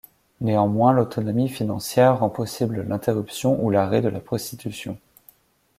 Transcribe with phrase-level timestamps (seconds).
[0.39, 4.97] Néanmoins, l'autonomie financière rend possible l'interruption ou l'arrêt de la prostitution.